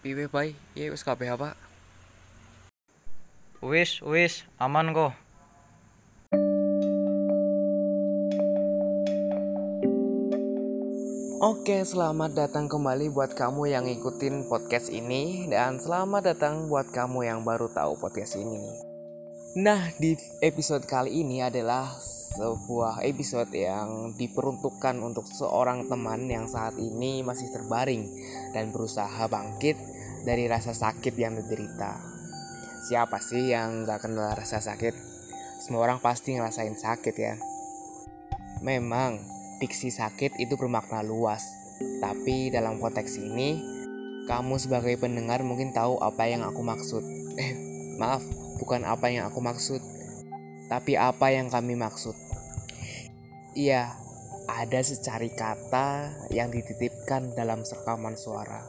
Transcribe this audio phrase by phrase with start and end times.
[0.00, 0.56] piwe bae?
[0.72, 1.52] Iya wis kabeh apa?
[3.60, 5.12] Wis, wis, aman kok.
[11.40, 17.24] Oke, selamat datang kembali buat kamu yang ngikutin podcast ini dan selamat datang buat kamu
[17.24, 18.89] yang baru tahu podcast ini.
[19.58, 20.14] Nah, di
[20.46, 21.90] episode kali ini adalah
[22.38, 28.06] sebuah episode yang diperuntukkan untuk seorang teman yang saat ini masih terbaring
[28.54, 29.74] dan berusaha bangkit
[30.22, 31.98] dari rasa sakit yang diderita.
[32.86, 34.94] Siapa sih yang gak kenal rasa sakit?
[35.66, 37.34] Semua orang pasti ngerasain sakit ya.
[38.62, 39.18] Memang
[39.58, 41.42] diksi sakit itu bermakna luas.
[41.98, 43.58] Tapi dalam konteks ini,
[44.30, 47.02] kamu sebagai pendengar mungkin tahu apa yang aku maksud.
[47.34, 47.52] Eh,
[47.98, 48.22] maaf,
[48.60, 49.80] bukan apa yang aku maksud,
[50.68, 52.12] tapi apa yang kami maksud.
[53.56, 53.96] Iya,
[54.46, 58.62] ada secari kata yang dititipkan dalam sekaman suara.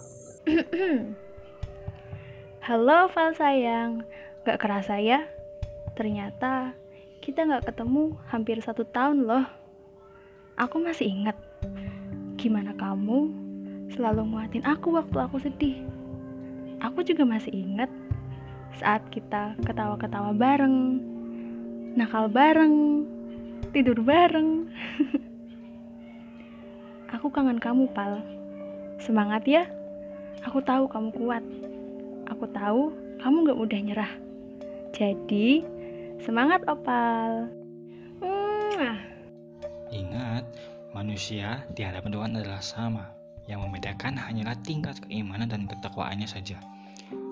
[2.66, 4.08] Halo Val sayang,
[4.48, 5.28] gak kerasa ya?
[5.94, 6.74] Ternyata
[7.20, 9.46] kita gak ketemu hampir satu tahun loh.
[10.56, 11.38] Aku masih ingat
[12.40, 13.30] gimana kamu
[13.94, 15.78] selalu nguatin aku waktu aku sedih.
[16.82, 17.90] Aku juga masih ingat
[18.80, 21.00] saat kita ketawa-ketawa bareng,
[21.96, 23.04] nakal bareng,
[23.76, 24.68] tidur bareng.
[27.16, 28.24] aku kangen kamu, Pal.
[29.02, 29.68] Semangat ya.
[30.48, 31.44] Aku tahu kamu kuat.
[32.32, 34.12] Aku tahu kamu gak mudah nyerah.
[34.96, 35.64] Jadi,
[36.24, 37.52] semangat, Opal.
[38.24, 38.98] Mwah.
[39.92, 40.46] Ingat,
[40.96, 43.06] manusia di hadapan Tuhan adalah sama.
[43.50, 46.56] Yang membedakan hanyalah tingkat keimanan dan ketakwaannya saja.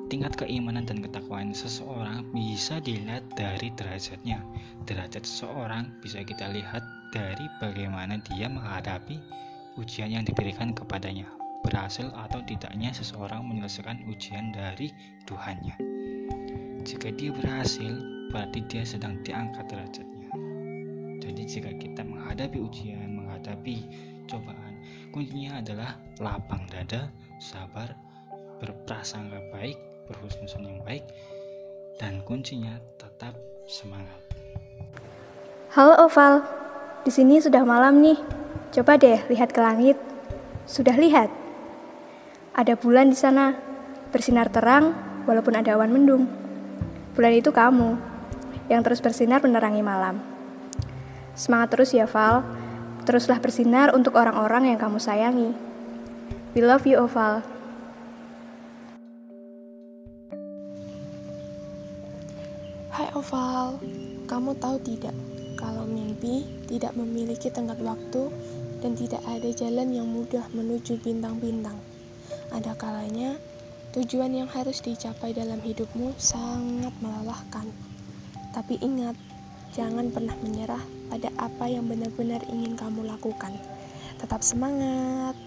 [0.10, 4.42] Tingkat keimanan dan ketakwaan seseorang bisa dilihat dari derajatnya.
[4.90, 6.82] Derajat seseorang bisa kita lihat
[7.14, 9.22] dari bagaimana dia menghadapi
[9.78, 11.30] ujian yang diberikan kepadanya.
[11.62, 14.90] Berhasil atau tidaknya seseorang menyelesaikan ujian dari
[15.30, 15.78] Tuhannya.
[16.82, 17.94] Jika dia berhasil,
[18.34, 20.34] berarti dia sedang diangkat derajatnya.
[21.22, 23.86] Jadi jika kita menghadapi ujian, menghadapi
[24.26, 24.74] cobaan,
[25.14, 27.94] kuncinya adalah lapang dada, sabar,
[28.58, 29.78] berprasangka baik,
[30.10, 31.06] berhusnuzon yang baik,
[32.02, 33.38] dan kuncinya tetap
[33.70, 34.18] semangat.
[35.78, 36.42] Halo Oval,
[37.06, 38.18] di sini sudah malam nih.
[38.74, 40.02] Coba deh lihat ke langit.
[40.66, 41.30] Sudah lihat?
[42.58, 43.54] Ada bulan di sana,
[44.10, 44.98] bersinar terang
[45.30, 46.26] walaupun ada awan mendung.
[47.14, 47.98] Bulan itu kamu,
[48.70, 50.22] yang terus bersinar menerangi malam.
[51.38, 52.42] Semangat terus ya Val.
[53.06, 55.56] Teruslah bersinar untuk orang-orang yang kamu sayangi.
[56.54, 57.42] We love you, Oval.
[63.30, 63.78] Oval,
[64.26, 65.14] kamu tahu tidak
[65.54, 68.26] kalau mimpi tidak memiliki tenggat waktu
[68.82, 71.78] dan tidak ada jalan yang mudah menuju bintang-bintang.
[72.50, 73.38] Ada kalanya
[73.94, 77.70] tujuan yang harus dicapai dalam hidupmu sangat melelahkan.
[78.50, 79.14] Tapi ingat,
[79.78, 80.82] jangan pernah menyerah
[81.14, 83.54] pada apa yang benar-benar ingin kamu lakukan.
[84.18, 85.38] Tetap semangat.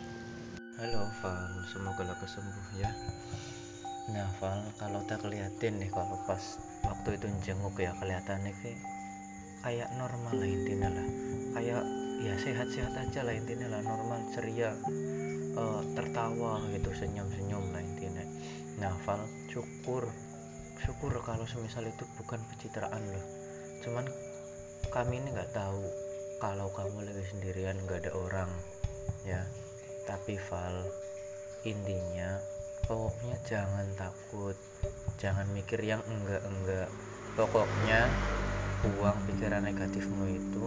[0.78, 2.94] Halo Val, semoga lo kesembuh ya.
[4.10, 6.42] Nah Val, kalau tak kelihatin nih kalau pas
[6.82, 8.80] waktu itu jenguk ya kelihatannya kayak
[9.62, 11.06] kayak normal lah intinya lah.
[11.54, 11.82] Kayak
[12.22, 14.74] ya sehat-sehat aja lah intinya lah normal ceria
[15.54, 18.24] uh, tertawa gitu senyum-senyum lah intinya.
[18.82, 20.10] Nah Val, syukur
[20.82, 23.26] syukur kalau semisal itu bukan pencitraan loh.
[23.86, 24.06] Cuman
[24.90, 25.86] kami ini nggak tahu
[26.42, 28.50] kalau kamu lagi sendirian nggak ada orang
[29.22, 29.46] ya
[30.02, 30.82] tapi Val
[31.62, 32.42] intinya
[32.86, 34.56] pokoknya jangan takut.
[35.18, 36.90] Jangan mikir yang enggak-enggak.
[37.38, 38.10] Pokoknya
[38.82, 40.66] buang pikiran negatifmu itu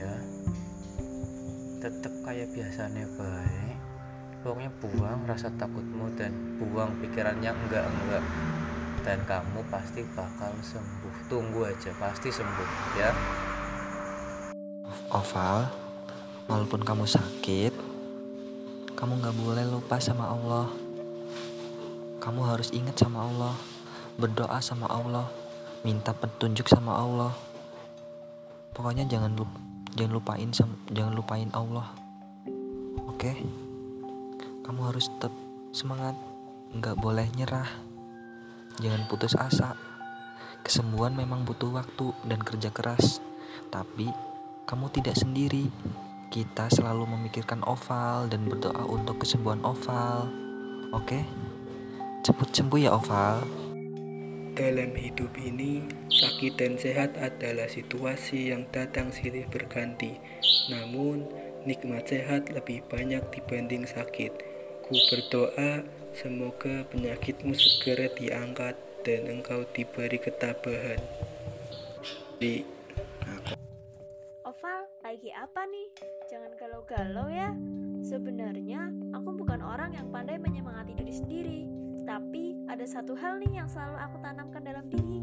[0.00, 0.14] ya.
[1.84, 3.76] Tetap kayak biasanya baik.
[4.40, 8.24] Pokoknya buang rasa takutmu dan buang pikiran yang enggak-enggak.
[9.04, 11.14] Dan kamu pasti bakal sembuh.
[11.30, 13.10] Tunggu aja pasti sembuh ya.
[15.14, 15.86] Oval
[16.46, 17.74] walaupun kamu sakit
[18.96, 20.85] kamu gak boleh lupa sama Allah
[22.26, 23.54] kamu harus ingat sama Allah
[24.18, 25.30] berdoa sama Allah
[25.86, 27.30] minta petunjuk sama Allah
[28.74, 29.58] pokoknya jangan lupa
[29.94, 30.50] jangan lupain
[30.90, 31.86] jangan lupain Allah
[33.06, 33.38] oke okay?
[34.66, 35.32] kamu harus tetap
[35.70, 36.18] semangat
[36.74, 37.86] nggak boleh nyerah
[38.76, 39.72] Jangan putus asa.
[40.60, 43.24] Kesembuhan memang butuh waktu dan kerja keras,
[43.72, 44.12] tapi
[44.68, 45.72] kamu tidak sendiri.
[46.28, 50.28] Kita selalu memikirkan oval dan berdoa untuk kesembuhan oval.
[50.92, 51.24] Oke?
[52.26, 53.38] Cepet sembuh ya oval.
[54.58, 60.18] Dalam hidup ini, sakit dan sehat adalah situasi yang datang silih berganti.
[60.66, 61.22] Namun,
[61.70, 64.42] nikmat sehat lebih banyak dibanding sakit.
[64.82, 65.86] Ku berdoa
[66.16, 68.74] Semoga penyakitmu segera diangkat
[69.06, 70.98] dan engkau diberi ketabahan.
[72.42, 72.66] Di
[74.42, 75.88] Oval, lagi apa nih?
[76.26, 77.54] Jangan galau-galau ya.
[78.02, 81.85] Sebenarnya, aku bukan orang yang pandai menyemangati diri sendiri.
[82.06, 85.18] Tapi, ada satu hal nih yang selalu aku tanamkan dalam diri.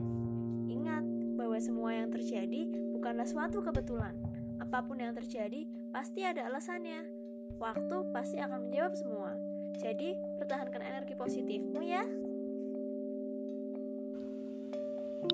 [0.68, 1.08] Ingat
[1.40, 4.12] bahwa semua yang terjadi bukanlah suatu kebetulan.
[4.60, 5.64] Apa pun yang terjadi,
[5.96, 7.08] pasti ada alasannya.
[7.56, 9.32] Waktu pasti akan menjawab semua.
[9.80, 12.04] Jadi, pertahankan energi positifmu ya.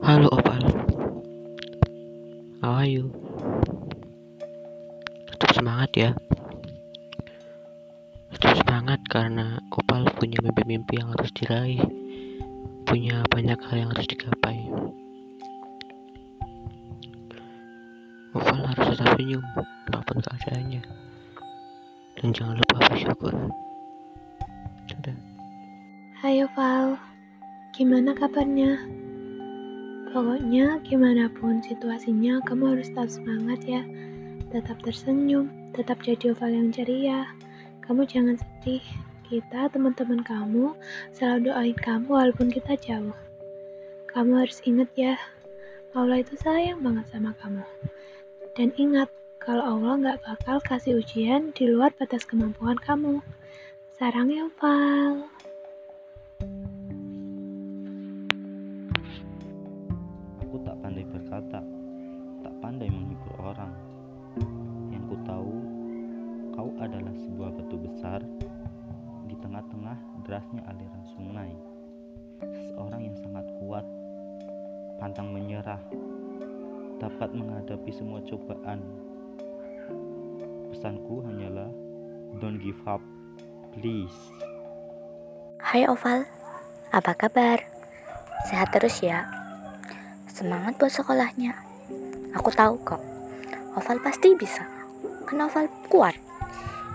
[0.05, 0.61] Halo Opal
[2.61, 3.09] How are you?
[5.33, 6.09] Tetap semangat ya
[8.79, 11.83] semangat karena Opal punya mimpi-mimpi yang harus diraih
[12.87, 14.71] Punya banyak hal yang harus digapai
[18.31, 19.43] Opal harus tetap senyum
[19.83, 20.79] apa pun keadaannya
[22.23, 23.35] Dan jangan lupa bersyukur
[24.87, 25.15] Sudah
[26.23, 26.95] Hai Oval,
[27.75, 28.79] gimana kabarnya?
[30.15, 33.83] Pokoknya gimana pun situasinya, kamu harus tetap semangat ya.
[34.55, 37.27] Tetap tersenyum, tetap jadi oval yang ceria.
[37.89, 38.85] Kamu jangan sedih.
[39.25, 40.77] Kita, teman-teman kamu,
[41.09, 43.17] selalu doain kamu walaupun kita jauh.
[44.05, 45.17] Kamu harus ingat ya,
[45.97, 47.65] Allah itu sayang banget sama kamu.
[48.53, 49.09] Dan ingat,
[49.41, 53.25] kalau Allah nggak bakal kasih ujian di luar batas kemampuan kamu.
[53.97, 55.25] Sarang ya, Oval.
[60.45, 61.57] Aku tak pandai berkata,
[62.45, 63.88] tak pandai menghibur orang.
[66.79, 68.23] Adalah sebuah batu besar
[69.27, 71.51] di tengah-tengah derasnya aliran sungai.
[72.39, 73.85] Seseorang yang sangat kuat,
[74.97, 75.79] pantang menyerah,
[76.99, 78.79] dapat menghadapi semua cobaan.
[80.71, 81.67] Pesanku hanyalah,
[82.39, 83.03] don't give up,
[83.75, 84.15] please.
[85.59, 86.23] Hai Oval,
[86.95, 87.59] apa kabar?
[88.47, 89.27] Sehat terus ya.
[90.31, 91.51] Semangat buat sekolahnya.
[92.39, 93.03] Aku tahu kok.
[93.75, 94.63] Oval pasti bisa.
[95.27, 96.28] Kan Oval kuat.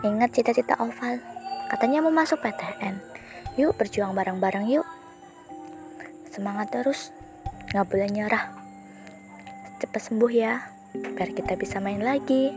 [0.05, 1.17] Ingat cita-cita Oval.
[1.73, 3.01] Katanya mau masuk PTN.
[3.57, 4.85] Yuk berjuang bareng-bareng yuk.
[6.29, 7.09] Semangat terus.
[7.73, 8.53] Nggak boleh nyerah.
[9.81, 10.61] Cepat sembuh ya.
[10.93, 12.53] Biar kita bisa main lagi.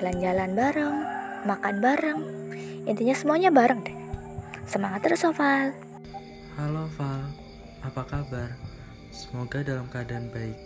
[0.00, 0.96] Jalan-jalan bareng.
[1.44, 2.20] Makan bareng.
[2.88, 3.98] Intinya semuanya bareng deh.
[4.64, 5.76] Semangat terus Oval.
[6.56, 7.20] Halo Val,
[7.84, 8.48] apa kabar?
[9.12, 10.56] Semoga dalam keadaan baik.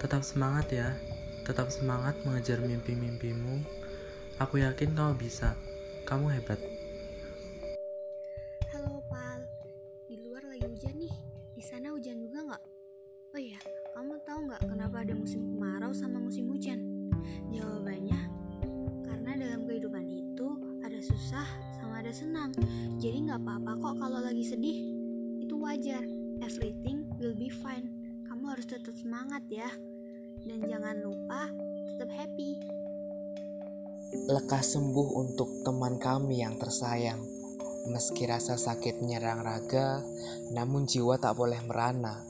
[0.00, 0.96] Tetap semangat ya,
[1.44, 3.79] tetap semangat mengejar mimpi-mimpimu.
[4.40, 5.52] Aku yakin kamu bisa,
[6.08, 6.56] kamu hebat.
[8.72, 9.44] Halo Pal,
[10.08, 11.12] di luar lagi hujan nih.
[11.52, 12.62] Di sana hujan juga nggak?
[13.36, 13.60] Oh iya,
[13.92, 16.80] kamu tahu nggak kenapa ada musim kemarau sama musim hujan?
[17.52, 18.16] Jawabannya,
[19.04, 20.48] karena dalam kehidupan itu
[20.88, 21.44] ada susah
[21.76, 22.56] sama ada senang.
[22.96, 24.80] Jadi nggak apa-apa kok kalau lagi sedih.
[25.44, 26.00] Itu wajar.
[26.40, 27.92] Everything will be fine.
[28.24, 29.68] Kamu harus tetap semangat ya.
[30.48, 31.52] Dan jangan lupa
[31.92, 32.79] tetap happy.
[34.10, 37.22] Lekas sembuh untuk teman kami yang tersayang.
[37.94, 40.02] Meski rasa sakit menyerang raga,
[40.50, 42.26] namun jiwa tak boleh merana.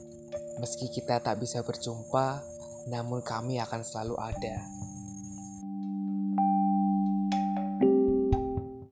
[0.61, 2.45] Meski kita tak bisa berjumpa,
[2.85, 4.61] namun kami akan selalu ada.